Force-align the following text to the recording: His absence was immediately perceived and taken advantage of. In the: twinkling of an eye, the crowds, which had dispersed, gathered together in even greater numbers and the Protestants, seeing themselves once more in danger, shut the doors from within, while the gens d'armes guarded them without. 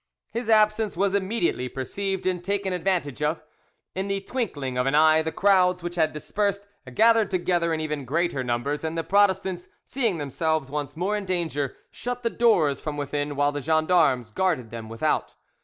His 0.31 0.49
absence 0.49 0.97
was 0.97 1.13
immediately 1.13 1.69
perceived 1.69 2.25
and 2.25 2.43
taken 2.43 2.73
advantage 2.73 3.21
of. 3.21 3.43
In 3.93 4.07
the: 4.07 4.19
twinkling 4.21 4.75
of 4.75 4.87
an 4.87 4.95
eye, 4.95 5.21
the 5.21 5.31
crowds, 5.31 5.83
which 5.83 5.93
had 5.93 6.11
dispersed, 6.11 6.65
gathered 6.95 7.29
together 7.29 7.71
in 7.71 7.79
even 7.81 8.05
greater 8.05 8.43
numbers 8.43 8.83
and 8.83 8.97
the 8.97 9.03
Protestants, 9.03 9.69
seeing 9.85 10.17
themselves 10.17 10.71
once 10.71 10.97
more 10.97 11.15
in 11.15 11.25
danger, 11.25 11.75
shut 11.91 12.23
the 12.23 12.31
doors 12.31 12.81
from 12.81 12.97
within, 12.97 13.35
while 13.35 13.51
the 13.51 13.61
gens 13.61 13.89
d'armes 13.89 14.31
guarded 14.31 14.71
them 14.71 14.89
without. 14.89 15.35